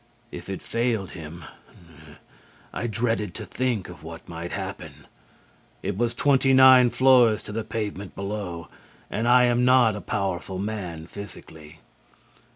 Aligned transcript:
If 0.31 0.49
it 0.49 0.63
failed 0.63 1.11
him 1.11 1.43
I 2.73 2.87
dreaded 2.87 3.35
to 3.35 3.45
think 3.45 3.87
of 3.87 4.01
what 4.01 4.27
might 4.27 4.51
happen. 4.51 5.05
It 5.83 5.95
was 5.95 6.15
twenty 6.15 6.53
nine 6.53 6.89
floors 6.89 7.43
to 7.43 7.51
the 7.51 7.63
pavement 7.63 8.15
below, 8.15 8.67
and 9.11 9.27
I 9.27 9.43
am 9.43 9.63
not 9.63 9.95
a 9.95 10.01
powerful 10.01 10.57
man 10.57 11.05
physically. 11.05 11.81